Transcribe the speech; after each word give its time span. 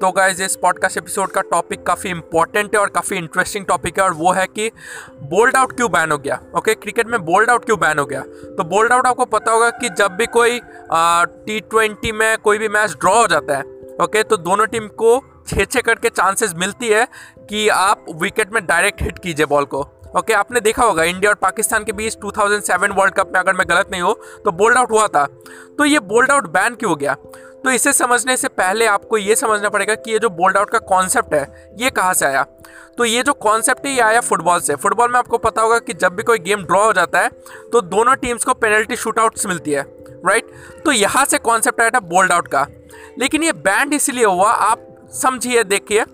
तो 0.00 0.10
गाइज़ 0.12 0.42
इस 0.42 0.54
podcast 0.56 0.96
episode 0.98 1.30
का 1.32 1.40
टॉपिक 1.40 1.82
काफ़ी 1.86 2.10
इंपॉर्टेंट 2.10 2.74
है 2.74 2.80
और 2.80 2.88
काफ़ी 2.88 3.16
इंटरेस्टिंग 3.16 3.64
टॉपिक 3.66 3.98
है 3.98 4.04
और 4.04 4.12
वो 4.12 4.32
है 4.32 4.46
कि 4.46 4.70
बोल्ड 5.22 5.56
आउट 5.56 5.72
क्यों 5.76 5.90
बैन 5.92 6.12
हो 6.12 6.18
गया? 6.18 6.38
ओके 6.56 6.74
क्रिकेट 6.74 7.06
में 7.06 7.24
बोल्ड 7.24 7.50
आउट 7.50 7.64
क्यों 7.64 7.78
बैन 7.80 7.98
हो 7.98 8.04
गया? 8.04 8.20
तो 8.20 8.64
बोल्ड 8.64 8.92
आउट 8.92 9.06
आपको 9.06 9.24
पता 9.24 9.52
होगा 9.52 9.70
कि 9.70 9.88
जब 9.88 10.16
भी 10.16 10.26
कोई 10.26 10.60
टी 10.92 11.60
ट्वेंटी 11.60 12.12
में 12.12 12.36
कोई 12.38 12.58
भी 12.58 12.68
मैच 12.68 12.96
ड्रॉ 13.00 13.14
हो 13.20 13.26
जाता 13.26 13.56
है 13.56 13.62
ओके 14.02 14.22
तो 14.22 14.36
दोनों 14.36 14.66
टीम 14.66 14.88
को 14.98 15.18
छः 15.48 15.64
छः 15.64 15.80
करके 15.80 16.08
चांसेस 16.08 16.54
मिलती 16.56 16.88
है 16.88 17.06
कि 17.50 17.68
आप 17.68 18.04
विकेट 18.22 18.52
में 18.52 18.64
डायरेक्ट 18.66 19.02
हिट 19.02 19.18
कीजिए 19.18 19.46
बॉल 19.46 19.64
को। 19.64 19.80
ओके 20.06 20.20
okay, 20.20 20.34
आपने 20.34 20.60
देखा 20.60 20.84
होगा 20.84 21.04
इंडिया 21.04 21.30
और 21.30 21.34
पाकिस्तान 21.34 21.84
के 21.84 21.92
बीच 21.92 22.16
2007 22.16 22.90
वर्ल्ड 22.98 23.14
कप 23.14 23.30
में 23.32 23.40
अगर 23.40 23.52
मैं 23.52 23.66
गलत 23.68 23.88
नहीं 23.92 24.02
हूँ 24.02 24.14
तो 24.44 24.52
बोल्ड 24.52 24.76
आउट 24.78 24.90
हुआ 24.90 25.06
था। 25.06 25.24
तो 25.78 25.84
ये 25.84 25.98
बोल्ड 25.98 26.30
आउट 26.30 26.46
बैन 26.52 26.74
क्यों 26.74 26.90
हो 26.90 26.96
गया? 26.96 27.16
तो 27.66 27.70
इसे 27.72 27.92
समझने 27.92 28.36
से 28.36 28.48
पहले 28.50 28.86
आपको 28.86 29.18
ये 29.18 29.34
समझना 29.36 29.68
पड़ेगा 29.68 29.94
कि 29.94 30.10
ये 30.10 30.18
जो 30.18 30.28
बोल्ड 30.30 30.56
आउट 30.56 30.70
का 30.70 30.78
कॉन्सेप्ट 30.80 31.32
है, 31.34 31.72
ये 31.78 31.90
कहाँ 31.90 32.12
से 32.14 32.24
आया? 32.26 32.42
तो 32.98 33.04
ये 33.04 33.22
जो 33.22 33.32
कॉन्सेप्ट 33.34 33.86
है, 33.86 33.92
ये 33.92 34.00
आया 34.00 34.20
फुटबॉल 34.20 34.60
से। 34.60 34.74
फुटबॉल 34.74 35.10
में 35.12 35.18
आपको 35.18 35.38
पता 35.38 35.62
होगा 35.62 35.78
कि 35.78 35.92
जब 35.94 36.14
भी 36.16 36.22
कोई 36.22 36.38
गेम 36.38 36.62
ड्रॉ 36.64 36.84
हो 36.84 36.92
जाता 36.92 37.20
है 37.20 37.28
तो 37.72 37.80
दोनों 37.82 38.14
टीम्स 38.16 38.44
को 38.44 38.54
पेनल्टी 38.54 38.96
शूट 38.96 39.18
आउट्स 39.18 39.46
मिलती 39.46 39.70
है 39.70 39.82
राइट 40.26 40.52
तो 40.84 40.92
यहाँ 40.92 41.24
से 41.24 41.38
कॉन्सेप्ट 41.40 41.80
आया 41.80 41.90
था 41.90 42.00
बोल्ड 42.06 42.32
आउट 42.32 42.48
का। 42.48 42.66
लेकिन 43.18 43.42
ये 43.42 43.52
बैंड 43.54 43.94
इसलिए 43.94 44.24
हुआ, 44.24 44.50
आप 44.50 44.86
समझिए, 45.14 45.64
देखिए, 45.64 46.04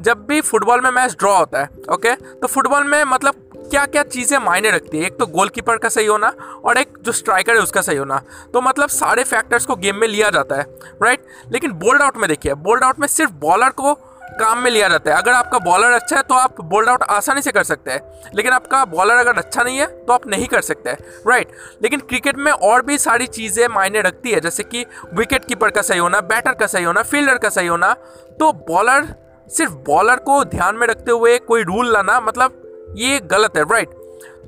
जब 0.00 0.24
भी 0.26 0.40
फुटबॉल 0.42 0.80
में 0.80 0.90
मैच 0.92 1.14
ड्रॉ 1.14 1.36
होता 1.36 1.60
है 1.60 1.68
ओके 1.92 2.14
तो 2.14 2.46
फुटबॉल 2.46 2.84
में 2.84 3.02
मतलब 3.04 3.41
क्या 3.72 3.84
क्या 3.86 4.02
चीज़ें 4.04 4.38
मायने 4.38 4.70
रखती 4.70 4.98
है? 4.98 5.04
एक 5.06 5.16
तो 5.18 5.26
गोलकीपर 5.28 5.76
का 5.76 5.88
सही 5.88 6.06
होना 6.06 6.28
और 6.64 6.78
एक 6.78 6.88
जो 7.02 7.12
स्ट्राइकर 7.12 7.54
है 7.54 7.60
उसका 7.60 7.80
सही 7.82 7.96
होना। 7.96 8.20
तो 8.54 8.60
मतलब 8.60 8.88
सारे 8.90 9.22
फैक्टर्स 9.24 9.66
को 9.66 9.76
गेम 9.76 9.96
में 9.96 10.06
लिया 10.08 10.28
जाता 10.30 10.56
है 10.56 10.66
राइट 11.02 11.24
लेकिन 11.52 11.72
बोल्ड 11.74 12.02
आउट 12.02 12.16
में 12.16 12.28
देखिए 12.28 12.54
बोल्ड 12.56 12.84
आउट 12.84 12.98
में 13.00 13.06
सिर्फ़ 13.08 13.32
बॉलर 13.40 13.70
को 13.70 13.94
काम 14.32 14.58
में 14.58 14.70
लिया 14.70 14.88
जाता 14.88 15.10
है। 15.10 15.16
अगर 15.16 15.32
आपका 15.32 15.58
बॉलर 15.60 15.92
अच्छा 15.92 16.16
है 16.16 16.22
तो 16.22 16.34
आप 16.34 16.60
बोल्ड 16.62 16.88
आउट 16.88 17.02
आसानी 17.04 17.42
से 17.42 17.52
कर 17.52 17.64
सकते 17.64 17.90
हैं। 17.90 18.30
लेकिन 18.34 18.52
आपका 18.52 18.84
बॉलर 18.86 19.16
अगर 19.16 19.38
अच्छा 19.38 19.62
नहीं 19.62 19.78
है 19.78 19.86
तो 19.98 20.12
आप 20.12 20.26
नहीं 20.26 20.46
कर 20.46 20.60
सकते 20.62 20.92
राइट 21.26 21.52
लेकिन 21.82 22.00
क्रिकेट 22.02 22.36
में 22.36 22.52
और 22.52 22.82
भी 22.82 22.98
सारी 22.98 23.26
चीज़ें 23.28 23.66
मायने 23.68 24.00
रखती 24.02 24.30
है, 24.30 24.40
जैसे 24.40 24.62
कि 24.64 24.84
विकेट 25.14 25.44
कीपर 25.44 25.70
का 25.70 25.82
सही 25.82 25.98
होना 25.98 26.20
बैटर 26.22 26.54
का 26.54 26.66
सही 26.66 26.84
होना 26.84 27.02
फील्डर 27.04 27.38
का 27.38 27.48
सही 27.50 27.66
होना। 27.66 27.92
तो 28.38 28.52
बॉलर 28.68 29.14
सिर्फ़ 29.48 29.72
बॉलर 29.86 30.16
को 30.20 30.42
ध्यान 30.46 30.76
में 30.76 30.86
रखते 30.86 31.10
हुए 31.10 31.38
कोई 31.40 31.62
रूल 31.64 31.92
लाना 31.92 32.20
मतलब 32.20 32.58
ये 32.96 33.18
गलत 33.26 33.56
है 33.56 33.62
राइट 33.64 33.90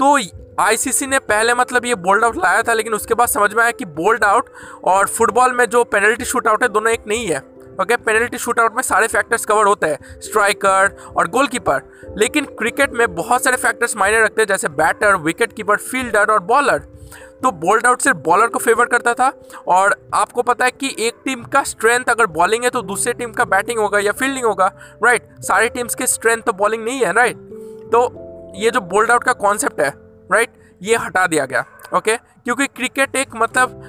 तो 0.00 0.16
आईसीसी 0.60 1.06
ने 1.06 1.18
पहले 1.20 1.54
मतलब 1.54 1.84
ये 1.86 1.94
बोल्ड 1.96 2.24
आउट 2.24 2.36
लाया 2.36 2.62
था, 2.62 2.72
लेकिन 2.72 2.94
उसके 2.94 3.14
बाद 3.14 3.28
समझ 3.28 3.52
में 3.54 3.62
आया 3.62 3.70
कि 3.70 3.84
बोल्ड 3.84 4.24
आउट 4.24 4.50
और 4.84 5.06
फुटबॉल 5.08 5.52
में 5.52 5.64
जो 5.66 5.82
पेनल्टी 5.84 6.24
शूट 6.24 6.48
आउट 6.48 6.62
है, 6.62 6.68
दोनों 6.68 6.92
एक 6.92 7.06
नहीं 7.08 7.26
है। 7.26 7.38
ओके 7.80 7.96
पेनल्टी 7.98 8.38
शूट 8.38 8.60
आउट 8.60 8.74
में 8.76 8.82
सारे 8.82 9.06
फैक्टर्स 9.08 9.44
कवर 9.44 9.66
होते 9.66 9.86
हैं 9.86 10.20
स्ट्राइकर 10.20 10.96
और 11.16 11.28
गोलकीपर 11.28 12.14
लेकिन 12.18 12.44
क्रिकेट 12.58 12.92
में 12.92 13.14
बहुत 13.14 13.44
सारे 13.44 13.56
फैक्टर्स 13.56 13.96
मायने 13.96 14.20
रखते 14.24 14.42
हैं, 14.42 14.46
जैसे 14.48 14.68
बैटर 14.70 15.16
विकेट 15.18 15.52
कीपर 15.52 15.76
फील्डर 15.78 16.32
और 16.32 16.40
बॉलर 16.44 16.78
तो 17.42 17.50
बोल्ड 17.52 17.86
आउट 17.86 18.00
सिर्फ़ 18.00 18.18
बॉलर 18.18 18.46
को 18.46 18.58
फेवर 18.58 18.86
करता 18.86 19.14
था, 19.14 19.32
और 19.68 19.96
आपको 20.14 20.42
पता 20.42 20.64
है 20.64 20.70
कि 20.70 20.94
एक 20.98 21.14
टीम 21.24 21.42
का 21.44 21.62
स्ट्रेंथ 21.64 22.10
अगर 22.10 22.26
बॉलिंग 22.32 22.64
है 22.64 22.70
तो 22.70 22.82
दूसरे 22.82 23.12
टीम 23.12 23.32
का 23.32 23.44
बैटिंग 23.46 23.78
होगा 23.78 23.98
या 23.98 24.12
फील्डिंग 24.12 24.44
होगा 24.44 24.72
राइट 25.04 25.28
सारी 25.40 25.68
टीम्स 25.68 25.94
की 25.94 26.06
स्ट्रेंथ 26.06 26.42
तो 26.42 26.52
बॉलिंग 26.54 26.84
नहीं 26.84 27.00
है 27.00 27.12
राइट 27.12 27.36
तो 27.92 28.21
ये 28.54 28.70
जो 28.70 28.80
बोल्ड 28.86 29.10
आउट 29.10 29.24
का 29.24 29.32
कॉन्सेप्ट 29.38 29.80
है 29.80 29.90
राइट 30.32 30.52
ये 30.80 30.96
हटा 30.96 31.26
दिया 31.26 31.46
गया 31.46 31.64
ओके 31.94 32.16
क्योंकि 32.16 32.66
क्रिकेट 32.66 33.16
एक 33.16 33.34
मतलब 33.36 33.80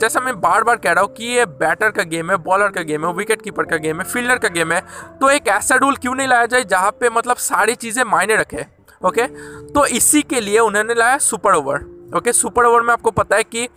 जैसा 0.00 0.20
मैं 0.20 0.40
बार 0.40 0.64
बार 0.64 0.76
कह 0.76 0.92
रहा 0.92 1.04
हूँ 1.04 1.12
कि 1.14 1.26
ये 1.26 1.44
बैटर 1.58 1.90
का 1.90 2.02
गेम 2.04 2.30
है 2.30 2.36
बॉलर 2.40 2.68
का 2.70 2.82
गेम 2.82 3.06
है 3.06 3.12
विकेट 3.14 3.42
कीपर 3.42 3.64
का 3.64 3.76
गेम 3.76 4.00
है 4.00 4.04
फील्डर 4.04 4.38
का 4.38 4.48
गेम 4.48 4.72
है 4.72 4.80
तो 5.20 5.30
एक 5.30 5.48
ऐसा 5.50 5.76
रूल 5.76 5.96
क्यों 5.96 6.14
नहीं 6.14 6.28
लाया 6.28 6.46
जाए 6.46 6.64
जहाँ 6.64 6.90
पे 6.90 7.10
मतलब 7.10 7.36
सारी 7.42 7.74
चीज़ें 7.76 8.02
मायने 8.04 8.36
रखे 8.36 8.66
ओके 9.04 9.26
तो 9.72 9.84
इसी 9.92 10.22
के 10.22 10.40
लिए 10.40 10.58
उन्होंने 10.58 10.94
लाया 10.94 11.18
super 11.20 11.54
over 11.54 11.84
okay 12.16 12.32
super 12.32 12.64
over 12.64 12.82
में 12.82 12.92
आपको 12.92 13.10
पता 13.10 13.36
है 13.36 13.42
कि 13.44 13.68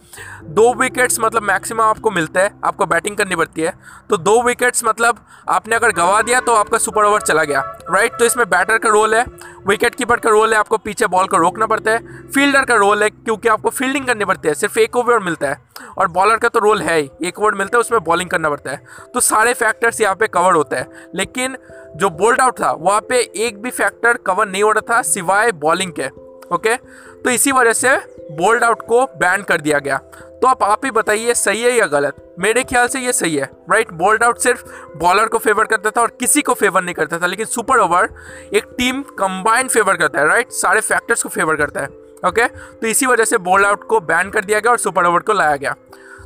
दो 0.46 0.74
विकेट्स 0.74 1.20
मतलब 1.20 1.44
मैक्सिमम 1.44 1.82
आपको 1.82 2.12
मिलता 2.12 2.42
है, 2.42 2.52
आपको 2.66 2.86
बैटिंग 2.86 3.18
करनी 3.18 3.36
पड़ती 3.36 3.62
है। 3.62 3.74
तो 4.10 4.18
दो 4.20 4.42
विकेट्स 4.44 4.84
मतलब 4.86 5.20
आपने 5.50 5.76
अगर 5.76 5.92
गवा 5.92 6.22
दिया 6.22 6.40
तो 6.40 6.54
आपका 6.54 6.78
सुपर 6.78 7.06
ओवर 7.06 7.22
चला 7.22 7.44
गया 7.44 7.62
राइट 7.90 8.18
तो 8.20 8.26
इसमें 8.26 8.50
बैटर 8.50 8.78
का 8.78 8.90
रोल 8.90 9.16
है 9.16 9.26
विकेट 9.68 9.96
कीपर 9.96 10.20
का 10.20 10.30
रोल 10.30 10.54
है, 10.54 10.60
आपको 10.60 10.78
पीछे 10.78 11.08
बॉल 11.08 11.28
को 11.28 11.38
रोकना 11.38 11.66
पड़ता 11.66 11.92
है 11.92 12.28
फील्डर 12.28 12.66
का 12.66 12.76
रोल 12.76 13.04
है, 13.04 13.10
क्योंकि 13.10 13.48
आपको 13.48 13.70
फील्डिंग 13.70 14.06
करनी 14.06 14.26
पड़ती 14.26 14.48
है, 14.48 14.54
सिर्फ़ 14.54 14.80
एक 14.80 14.96
ओवर 14.96 15.20
मिलता 15.20 15.48
है। 15.48 15.62
और 15.98 16.08
बॉलर 16.08 16.38
का 16.38 16.50
तो 16.50 16.60
रोल 16.60 16.82
है 16.82 17.00
ही, 17.00 17.10
एक 17.24 17.40
ओवर 17.40 17.54
मिलता 17.54 17.78
है, 17.78 17.80
उसमें 17.80 18.04
बॉलिंग 18.04 18.30
करना 18.30 18.50
पड़ता 18.50 18.72
है। 18.72 19.12
तो 19.14 19.20
सारे 19.20 19.54
फैक्टर्स 19.54 20.02
यहाँ 20.02 20.16
पे 20.16 20.28
कवर 20.28 20.54
होता 20.54 20.78
है, 20.78 20.88
लेकिन 21.16 21.58
जो 21.96 22.10
बोल्ड 22.12 22.42
आउट 22.42 22.60
था, 22.60 22.72
वहाँ 22.72 23.02
पे 23.02 23.20
एक 23.38 23.62
भी 23.62 23.72
फैक्टर 23.72 24.18
कवर 24.18 24.48
नहीं 24.48 24.64
हो 24.64 24.72
रहा 24.72 24.94
था, 24.94 25.02
सिवाय 25.04 25.52
बॉलिंग 25.54 25.92
के। 26.00 26.08
ओके? 26.52 26.76
तो 26.76 27.30
इसी 27.30 27.52
वजह 27.52 27.74
से 27.74 27.96
बोल्ड 28.32 28.64
आउट 28.64 28.82
को 28.88 29.06
बैन 29.18 29.44
कर 29.44 29.62
दिया 29.62 29.80
गया। 29.80 29.98
तो 30.42 30.48
आप 30.48 30.64
आप 30.64 30.86
ही 30.86 30.92
बताइए, 30.92 31.34
सही 31.34 31.62
है 31.62 31.72
या 31.72 31.86
गलत? 31.88 32.16
मेरे 32.40 32.64
ख्याल 32.64 32.88
से 32.88 33.00
ये 33.00 33.14
सही 33.14 33.36
है 33.36 33.50
राइट 33.72 33.92
बोल्ड 33.94 34.24
आउट 34.24 34.38
सिर्फ़ 34.38 34.64
बॉलर 34.98 35.28
को 35.28 35.38
फेवर 35.38 35.66
करता 35.66 35.90
था 35.90 36.02
और 36.02 36.16
किसी 36.20 36.42
को 36.42 36.54
फेवर 36.54 36.84
नहीं 36.84 36.96
करता 36.96 37.20
था, 37.20 37.26
लेकिन 37.26 37.46
सुपर 37.46 37.80
ओवर 37.80 38.10
एक 38.54 38.66
टीम 38.78 39.02
कंबाइंड 39.20 39.70
फेवर 39.70 39.98
करता 39.98 40.20
है 40.20 40.28
राइट 40.28 40.52
सारे 40.52 40.82
फैक्टर्स 40.82 41.24
को 41.24 41.30
फेवर 41.30 41.56
करता 41.56 41.82
है 41.82 41.88
ओके 42.24 42.48
तो 42.48 42.88
इसी 42.88 43.06
वजह 43.06 43.26
से 43.26 43.38
बोल्ड 43.40 43.66
आउट 43.66 43.88
को 43.88 44.00
बैन 44.02 44.30
कर 44.30 44.46
दिया 44.46 44.60
गया 44.60 44.72
और 44.72 44.78
सुपर 44.78 45.06
ओवर 45.06 45.20
को 45.20 45.34
लाया 45.34 45.56
गया। 45.56 45.76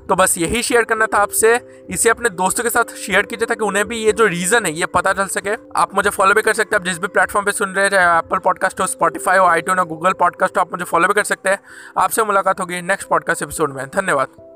तो 0.09 0.16
बस 0.16 0.38
यही 0.38 0.63
शेयर 0.63 0.84
करना 0.84 1.06
था 1.06 1.18
आपसे। 1.18 1.56
इसे 1.90 2.09
अपने 2.09 2.29
दोस्तों 2.29 2.63
के 2.63 2.69
साथ 2.69 2.95
शेयर 2.95 3.25
कीजिए 3.25 3.45
ताकि 3.45 3.66
उन्हें 3.66 3.88
भी 3.88 3.97
ये 3.97 4.12
जो 4.12 4.25
रीज़न 4.25 4.66
है, 4.66 4.73
ये 4.73 4.85
पता 4.85 5.13
चल 5.13 5.28
सके। 5.28 5.56
आप 5.75 5.95
मुझे 5.95 6.09
फॉलो 6.09 6.34
भी 6.34 6.41
कर 6.41 6.53
सकते 6.53 6.75
हैं। 6.75 6.81
आप 6.81 6.85
जिस 6.85 7.00
भी 7.00 7.07
प्लेटफॉर्म 7.07 7.45
पे 7.45 7.51
सुन 7.51 7.69
रहे 7.69 7.85
हैं, 7.85 7.91
चाहे 7.91 8.18
एप्पल 8.18 8.38
पॉडकास्ट 8.38 8.81
हो 8.81 8.88
स्पॉटीफाई 8.88 9.38
हो 9.38 9.45
आई 9.45 9.62
हो 9.69 9.85
गूगल 9.85 10.13
पॉडकास्ट 10.13 10.57
हो, 10.57 10.62
आप 10.62 10.72
मुझे 10.72 10.85
फॉलो 10.85 11.07
भी 11.07 11.13
कर 11.13 11.23
सकते 11.23 11.50
हैं। 11.50 11.59
आपसे 11.97 12.23
मुलाकात 12.23 12.59
होगी 12.59 12.81
नेक्स्ट 12.81 13.07
पॉडकास्ट 13.07 13.44
एपिसोड 13.44 13.73
में। 13.73 13.88
धन्यवाद। 13.88 14.47